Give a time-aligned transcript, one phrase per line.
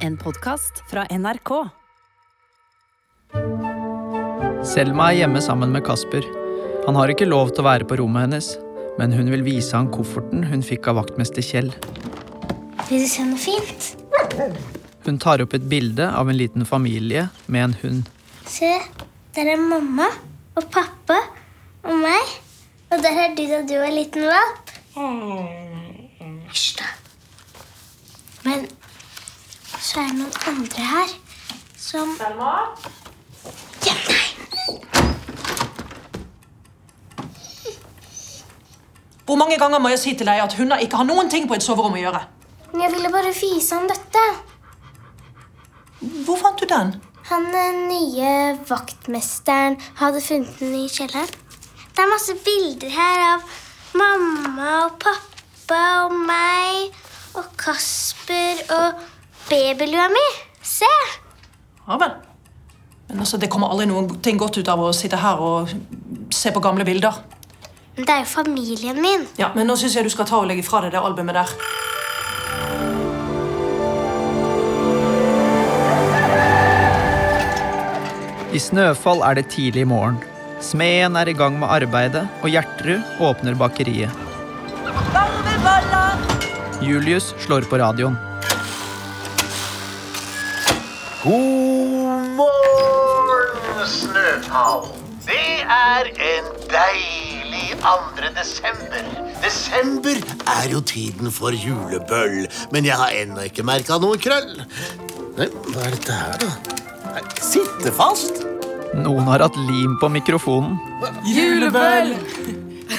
[0.00, 1.50] En podkast fra NRK.
[4.64, 6.24] Selma er hjemme sammen med Kasper.
[6.86, 8.48] Han har ikke lov til å være på rommet hennes,
[8.96, 11.68] men hun vil vise han kofferten hun fikk av vaktmester Kjell.
[12.88, 13.90] Vil du se noe fint?
[15.04, 18.10] Hun tar opp et bilde av en liten familie med en hund.
[18.48, 18.72] Se,
[19.36, 20.08] der er mamma
[20.56, 21.20] og pappa
[21.84, 22.36] og meg.
[22.88, 24.76] Og der er du da du var liten valp.
[26.48, 26.88] Hysj, da.
[28.48, 28.64] Men
[29.90, 31.12] så er det noen andre her
[31.74, 32.50] som Selma?
[33.82, 34.76] Ja, nei.
[39.26, 41.58] Hvor mange ganger må jeg si til deg at hunder ikke har noen ting på
[41.58, 42.22] et soverom å gjøre?
[42.70, 44.24] Jeg ville bare vise ham dette.
[46.26, 46.94] Hvor fant du den?
[47.32, 48.32] Han eh, nye
[48.70, 51.34] vaktmesteren hadde funnet den i kjelleren.
[51.90, 53.54] Det er masse bilder her av
[53.98, 56.94] mamma og pappa og meg
[57.38, 59.09] og Kasper og
[59.50, 60.26] babylua mi.
[60.62, 60.90] Se!
[61.86, 62.14] Ja vel.
[63.10, 65.74] Men altså, Det kommer aldri noen ting godt ut av å sitte her og
[66.34, 67.18] se på gamle bilder.
[67.96, 69.26] Men det er jo familien min.
[69.38, 71.50] Ja, Men nå syns jeg du skal ta og legge fra deg det albumet der.
[78.50, 80.16] I Snøfall er det tidlig morgen.
[80.60, 84.10] Smeden er i gang med arbeidet, og Gjertrud åpner bakeriet.
[86.82, 88.18] Julius slår på radioen.
[91.22, 94.86] God morgen, Snøfall.
[95.26, 97.88] Det er en deilig 2.
[98.38, 99.04] desember.
[99.42, 104.64] Desember er jo tiden for julebøll, men jeg har ennå ikke merka noe krøll.
[105.36, 106.48] Nei, hva er dette her, da?
[107.36, 108.40] Sitte fast?
[108.96, 110.80] Noen har hatt lim på mikrofonen.
[111.28, 112.16] Julebøll!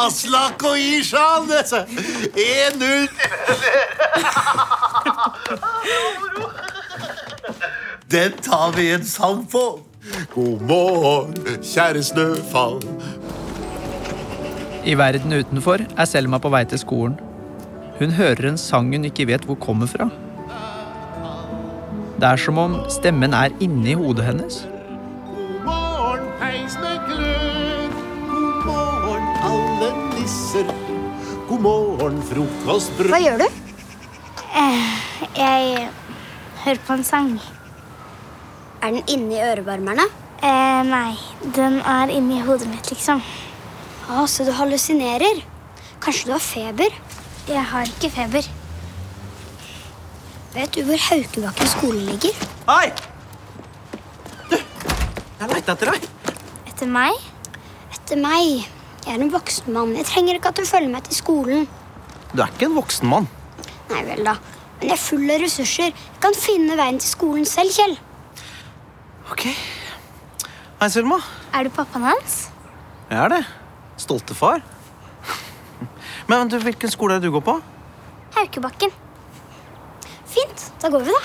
[0.00, 1.86] Aslak og Ishan, disse.
[2.34, 3.08] 1-0
[8.10, 9.60] Den tar vi en sang på.
[10.34, 12.80] God morgen, kjære Snøfall.
[14.82, 17.14] I verden utenfor er Selma på vei til skolen.
[18.00, 20.08] Hun hører en sang hun ikke vet hvor kommer fra.
[22.18, 24.58] Det er som om stemmen er inni hodet hennes.
[25.28, 27.94] God morgen, peisene glør.
[28.32, 30.74] God morgen, alle nisser.
[31.52, 33.14] God morgen, frokostbrød.
[33.14, 33.48] Hva gjør du?
[34.64, 34.92] Eh,
[35.38, 35.88] jeg
[36.64, 37.32] hører på en sang.
[38.80, 40.06] Er den inni ørevarmerne?
[40.40, 41.12] Eh, nei,
[41.56, 43.20] den er inni hodet mitt, liksom.
[44.08, 45.42] Å, så du hallusinerer?
[46.00, 46.96] Kanskje du har feber?
[47.50, 48.48] Jeg har ikke feber.
[50.54, 52.40] Vet du hvor Haukebakken skole ligger?
[52.70, 52.88] Hei!
[54.48, 56.08] Du, jeg leita etter deg.
[56.72, 57.20] Etter meg?
[57.92, 58.64] Etter meg.
[59.04, 59.92] Jeg er en voksen mann.
[60.00, 61.68] Jeg trenger ikke at du følger meg til skolen.
[62.32, 63.28] Du er ikke en voksen mann.
[63.92, 64.38] Nei vel, da.
[64.80, 65.92] Men jeg er full av ressurser.
[65.92, 68.00] Jeg kan finne veien til skolen selv, Kjell.
[69.30, 69.46] Ok.
[70.80, 71.20] Hei, Selma.
[71.54, 72.38] Er du pappaen hans?
[73.10, 73.40] Jeg er det.
[74.00, 74.62] Stolte far.
[76.30, 77.54] Men du, hvilken skole er det du går på?
[78.36, 78.90] Haukebakken.
[80.30, 80.66] Fint.
[80.82, 81.22] Da går vi, da.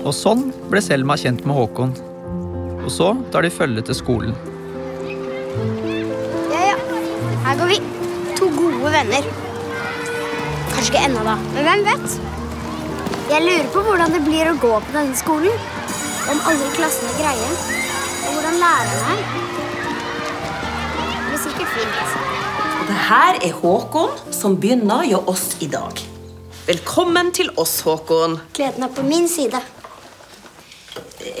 [0.00, 1.92] Og sånn ble Selma kjent med Håkon.
[2.80, 4.32] Og så tar de følge til skolen.
[6.52, 6.76] Ja, ja.
[7.44, 7.80] Her går vi.
[8.40, 9.28] To gode venner.
[10.70, 11.36] Kanskje ikke ennå, da.
[11.52, 12.18] Men hvem vet?
[13.30, 15.68] Jeg lurer på hvordan det blir å gå på denne skolen.
[16.28, 17.48] Om alle i klassen er greie.
[18.26, 19.20] Og hvordan læreren er.
[21.00, 21.94] Det blir sikkert fint.
[22.90, 26.02] Det her er Håkon, som begynner hos oss i dag.
[26.66, 28.36] Velkommen til oss, Håkon.
[28.54, 29.62] Gleden er på min side.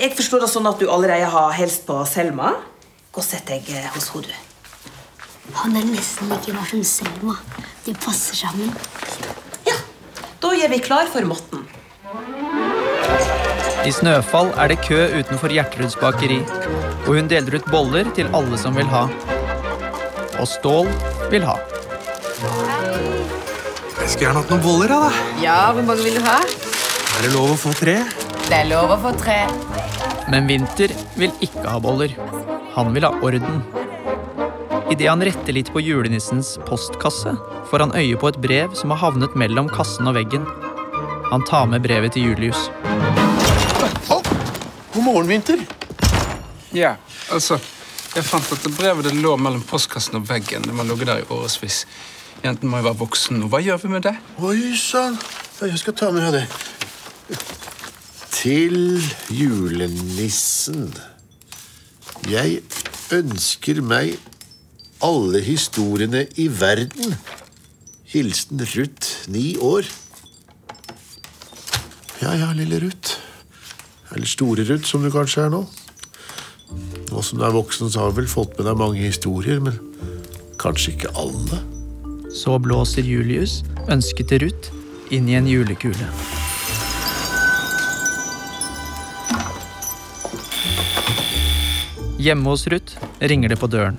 [0.00, 2.54] Jeg forstår det sånn at du allerede har hilst på Selma.
[3.12, 4.38] Gå og sett deg eh, hos henne.
[5.60, 7.36] Han er nesten like rar som Selma.
[7.84, 8.72] De passer sammen.
[9.68, 9.76] Ja,
[10.40, 11.59] da gjør vi klar for matten.
[13.80, 16.36] I Snøfall er det kø utenfor Gjertruds bakeri,
[17.06, 19.06] og hun deler ut boller til alle som vil ha.
[20.36, 20.90] Og Stål
[21.32, 21.54] vil ha.
[24.00, 24.98] Jeg skulle gjerne hatt noen boller, da.
[25.06, 25.38] da.
[25.40, 26.36] Ja, hvor mange vil du ha?
[26.44, 27.96] Er det lov å få tre?
[28.50, 29.38] Det er lov å få tre.
[30.28, 32.12] Men Winter vil ikke ha boller.
[32.74, 33.62] Han vil ha orden.
[34.92, 37.32] Idet han retter litt på julenissens postkasse,
[37.70, 40.44] får han øye på et brev som har havnet mellom kassen og veggen.
[41.30, 42.68] Han tar med brevet til Julius.
[45.00, 45.60] God morgen, Winter.
[46.76, 46.96] Ja,
[47.32, 47.56] altså
[48.12, 50.66] Jeg fant at det brevet det lå mellom postkassen og veggen.
[50.66, 51.86] Det må ligge der i årevis.
[52.44, 53.48] Jenten må jo være voksen nå.
[53.48, 54.12] Hva gjør vi med det?
[54.44, 55.16] Oi sann.
[55.62, 56.42] Jeg skal ta med det.
[58.34, 59.00] Til
[59.32, 60.90] julenissen.
[62.28, 62.60] Jeg
[63.16, 64.18] ønsker meg
[65.00, 67.16] alle historiene i verden.
[68.12, 69.88] Hilsen Ruth, ni år.
[72.20, 73.09] Ja, ja, lille Ruth.
[74.20, 75.62] Eller store Ruth, som du kanskje er nå.
[77.08, 79.78] Nå som du er voksen, så har du vel fått med deg mange historier, men
[80.60, 81.56] kanskje ikke alle.
[82.36, 84.68] Så blåser Julius ønsket til Ruth
[85.08, 86.04] inn i en julekule.
[92.20, 93.96] Hjemme hos Ruth ringer det på døren.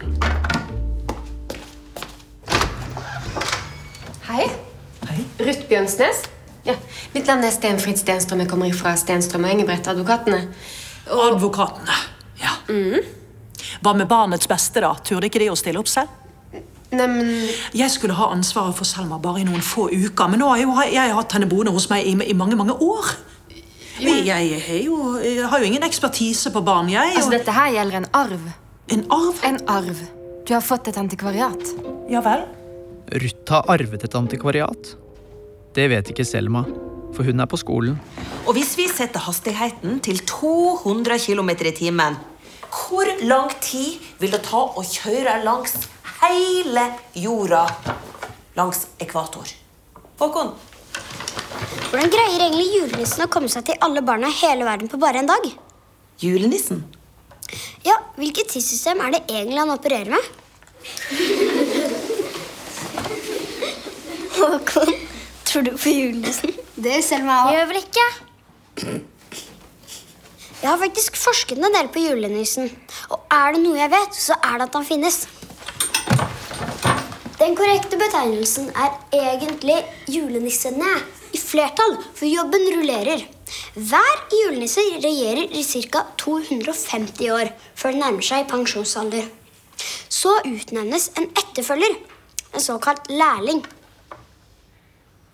[4.29, 4.45] Hei.
[5.41, 6.21] Ruth Bjørnsnes.
[6.66, 6.75] Ja,
[7.16, 8.44] mitt navn er Sten Fritz Stenstrøm.
[8.44, 10.44] Jeg kommer fra Stenstrøm og Engebrett, advokatene.
[11.10, 11.24] Og...
[11.31, 11.96] Advokatene,
[12.42, 12.54] ja.
[13.81, 14.94] Hva med barnets beste, da?
[15.06, 16.18] Turde ikke de å stille opp selv?
[16.92, 17.30] Neimen
[17.78, 20.68] Jeg skulle ha ansvaret for Selma bare i noen få uker, men nå har jeg,
[20.68, 23.14] jo, jeg hatt henne boende hos meg i, i mange, mange år.
[24.02, 27.14] Jeg, jeg, jo, jeg har jo ingen ekspertise på barn, jeg.
[27.16, 28.50] Altså, og- dette her gjelder en arv.
[28.92, 29.40] En arv?
[29.48, 30.02] En arv.
[30.48, 31.62] Du har fått et antikvariat.
[32.12, 32.44] Ja vel?
[33.24, 34.94] Ruth har arvet et antikvariat.
[35.75, 36.65] Det vet ikke Selma,
[37.15, 37.95] for hun er på skolen.
[38.44, 42.18] Og hvis vi setter hastigheten til 200 km i timen,
[42.71, 45.77] hvor lang tid vil det ta å kjøre langs
[46.21, 46.83] hele
[47.15, 47.63] jorda
[48.59, 49.47] langs ekvator?
[50.19, 50.51] Håkon?
[51.91, 55.23] Hvordan greier egentlig julenissen å komme seg til alle barna i hele verden på bare
[55.23, 55.44] en dag?
[56.19, 56.83] Julenissen?
[57.88, 60.23] Ja, Hvilket tidssystem er det egentlig han opererer med?
[64.38, 64.94] Håkon,
[65.51, 66.53] tror du på julenissen?
[66.75, 67.56] Det gjør selv meg òg.
[67.56, 68.06] Gjør vel ikke?
[70.62, 72.69] Jeg har faktisk forsket en del på julenissen.
[73.12, 75.24] Og er det noe jeg vet, så er det at han finnes.
[77.42, 79.80] Den korrekte betegnelsen er egentlig
[80.13, 80.92] julenissene
[81.33, 83.25] i flertall, for jobben rullerer.
[83.74, 86.06] Hver julenisse regjerer i ca.
[86.21, 89.25] 250 år før den nærmer seg pensjonsalder.
[90.12, 91.97] Så utnevnes en etterfølger,
[92.54, 93.65] en såkalt lærling.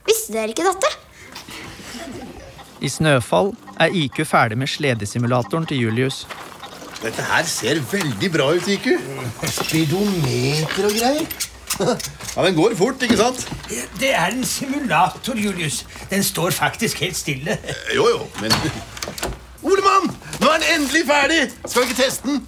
[0.07, 0.93] Visste dere ikke dette?
[2.81, 6.25] I Snøfall er IQ ferdig med sledesimulatoren til Julius.
[7.01, 8.87] Dette her ser veldig bra ut, IQ.
[9.61, 11.27] Speedometer og greier.
[12.37, 13.43] Ja, Den går fort, ikke sant?
[13.99, 15.85] Det er en simulator, Julius.
[16.09, 17.57] Den står faktisk helt stille.
[17.95, 18.53] Jo, jo, men
[19.67, 20.11] Olemann!
[20.41, 21.39] Nå er den endelig ferdig!
[21.65, 22.43] Skal vi ikke teste den?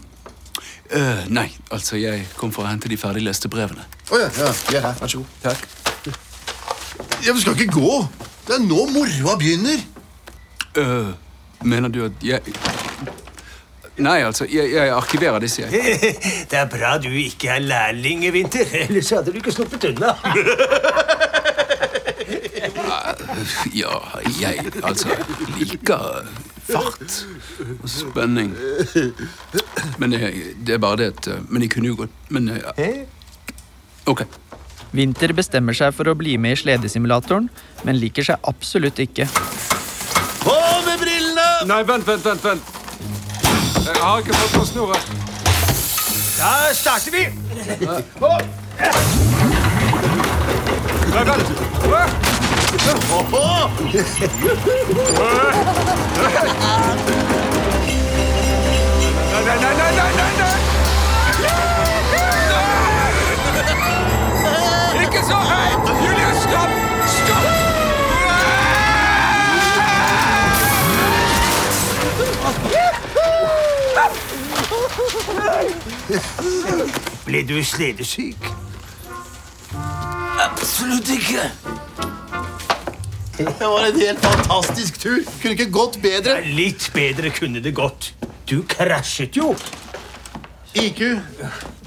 [0.93, 3.85] Uh, nei, altså, jeg kom for å hente de ferdigleste brevene.
[4.09, 4.49] Å ja, ja.
[4.69, 4.97] De er her.
[5.01, 5.33] Vær så god.
[5.43, 5.67] Takk.
[7.25, 7.95] Ja, Vi skal ikke gå.
[8.47, 9.81] Det er nå moroa begynner.
[10.77, 11.11] Uh,
[11.61, 12.39] mener du at jeg
[13.99, 15.71] Nei, altså, jeg, jeg arkiverer disse, jeg.
[16.51, 20.13] Det er bra du ikke er lærling i vinter, ellers hadde du ikke sluppet unna.
[23.75, 23.97] Ja,
[24.41, 25.09] jeg altså
[25.57, 26.25] liker
[26.67, 27.13] fart
[27.83, 28.55] og spenning.
[29.97, 30.33] Men jeg,
[30.67, 33.05] det er bare det at eh, Men jeg kunne jo godt Men eh,
[34.05, 34.25] Ok.
[34.95, 37.49] Winter bestemmer seg for å bli med i sledesimulatoren,
[37.85, 39.27] men liker seg absolutt ikke.
[40.41, 40.55] På
[40.87, 41.47] med brillene!
[41.69, 42.43] Nei, vent, vent, vent.
[42.43, 42.63] vent.
[43.85, 44.97] Jeg har ikke fått på snora.
[46.39, 47.23] Da starter vi.
[51.09, 51.47] Nei, vent.
[57.09, 57.15] Nei,
[77.25, 78.49] Ble du sledesyk?
[80.39, 81.49] Absolutt ikke.
[83.39, 85.19] Det var en helt fantastisk tur.
[85.41, 86.39] Kunne ikke gått bedre.
[86.43, 88.13] Litt bedre kunne det gått.
[88.49, 89.53] Du krasjet jo.
[90.75, 91.01] IQ,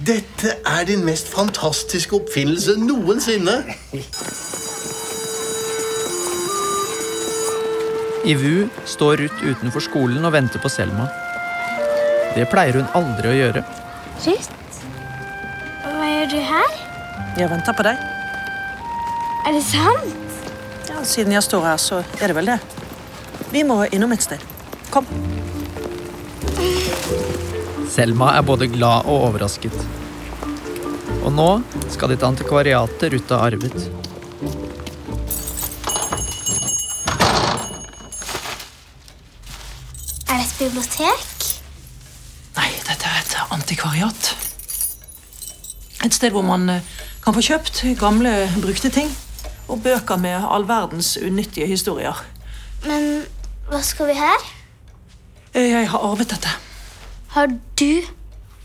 [0.07, 3.61] dette er din mest fantastiske oppfinnelse noensinne.
[8.25, 11.09] I VU står Ruth utenfor skolen og venter på Selma.
[12.37, 13.65] Det pleier hun aldri å gjøre.
[14.27, 14.51] Ruth?
[15.83, 16.75] Hva gjør du her?
[17.41, 18.03] Jeg venter på deg.
[19.49, 20.19] Er det sant?
[20.87, 22.59] Ja, Siden jeg står her, så er det vel det.
[23.53, 24.43] Vi må innom et sted.
[24.95, 25.09] Kom.
[27.93, 29.75] Selma er både glad og overrasket.
[31.23, 31.49] Og nå
[31.93, 33.91] skal de til antikvariatet Ruth har arvet.
[40.31, 41.32] Er det et bibliotek?
[43.53, 44.33] Antikvariat.
[46.05, 46.83] Et sted hvor man eh,
[47.23, 48.33] kan få kjøpt gamle,
[48.63, 49.11] brukte ting.
[49.71, 52.19] Og bøker med all verdens unyttige historier.
[52.87, 53.23] Men
[53.71, 54.49] hva skal vi her?
[55.55, 56.51] Eh, Jeg har arvet dette.
[57.37, 57.47] Har
[57.79, 58.03] du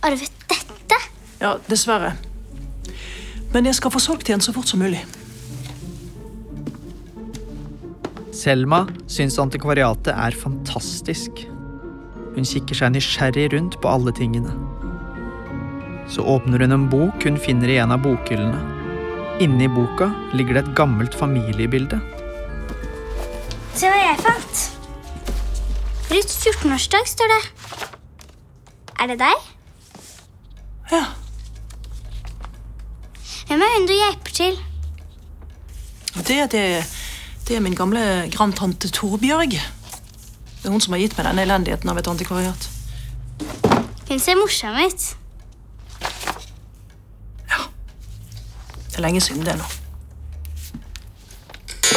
[0.03, 0.97] arvet dette?
[1.41, 2.15] Ja, dessverre.
[3.53, 5.03] Men jeg skal få solgt igjen så fort som mulig.
[8.37, 11.45] Selma syns antikvariatet er fantastisk.
[12.37, 14.51] Hun kikker seg nysgjerrig rundt på alle tingene.
[16.07, 18.59] Så åpner hun en bok hun finner i en av bokhyllene.
[19.41, 21.97] Inni boka ligger det et gammelt familiebilde.
[23.77, 24.61] Se hva jeg fant.
[26.13, 27.41] Ruths 14-årsdag, står det.
[29.01, 29.49] Er det deg?
[30.93, 31.01] Ja.
[33.49, 34.61] Hvem er hun du hjelper til?
[36.17, 36.63] Det, det,
[37.49, 39.57] det er min gamle grandtante Torbjørg.
[40.67, 42.65] Det er hun som har gitt meg denne elendigheten av et antikvariat.
[44.09, 45.03] Hun ser morsom ut.
[48.89, 49.67] Det er lenge siden det nå.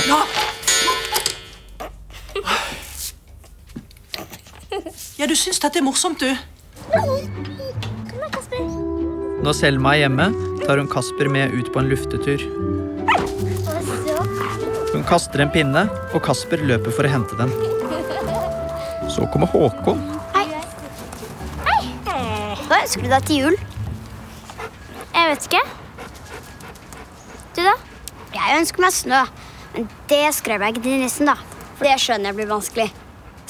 [0.07, 0.21] Ja.
[5.19, 6.31] Ja, du syns dette er morsomt, du?
[9.43, 10.31] Når Selma er hjemme,
[10.62, 12.47] tar hun Kasper med ut på en luftetur.
[14.95, 17.70] Hun kaster en pinne, og Kasper løper for å hente den.
[19.11, 19.99] Så kommer Håkon.
[20.37, 20.47] Hei
[22.69, 23.57] Hva ønsker du deg til jul?
[25.11, 25.62] Jeg vet ikke.
[27.57, 27.73] Du, da?
[28.37, 29.23] Jeg ønsker meg snø.
[29.75, 31.35] Men det skrev jeg ikke til nissen, da.
[31.79, 32.87] For det skjønner jeg blir vanskelig.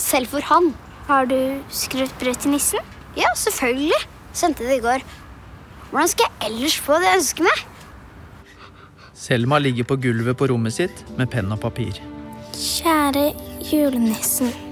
[0.01, 0.71] Selv for han.
[1.11, 1.37] Har du
[1.75, 2.81] skrevet brev til nissen?
[3.19, 4.01] Ja, selvfølgelig.
[4.33, 5.05] Sendte det i går.
[5.91, 7.67] Hvordan skal jeg ellers få det jeg ønsker meg?
[9.21, 12.01] Selma ligger på gulvet på rommet sitt med penn og papir.
[12.57, 13.29] Kjære
[13.69, 14.70] julenissen.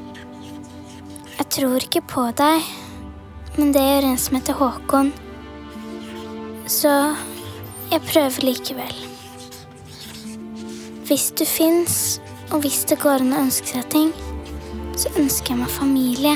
[1.49, 2.64] Jeg tror ikke på deg,
[3.57, 5.07] men det gjør en som heter Håkon.
[6.69, 6.90] Så
[7.88, 8.99] jeg prøver likevel.
[11.09, 11.95] Hvis du fins,
[12.52, 14.11] og hvis det går an å ønske seg ting,
[14.93, 16.35] så ønsker jeg meg familie.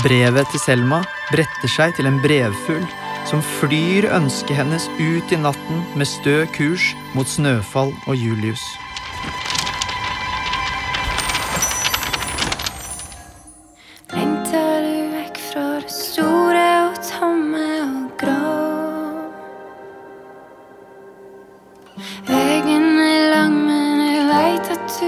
[0.00, 2.86] Brevet til Selma bretter seg til en brevfugl
[3.28, 8.64] som flyr ønsket hennes ut i natten med stø kurs mot Snøfall og Julius.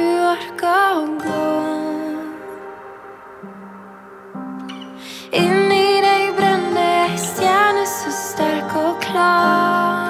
[0.04, 1.42] Du å gå.
[5.34, 10.02] Inni deg brenner ei stjerne så sterk og klar.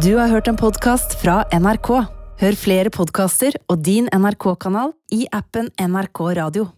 [0.00, 1.92] Du har hørt en podkast fra NRK.
[2.40, 6.70] Hør flere podkaster og din NRK-kanal i appen NRK Radio.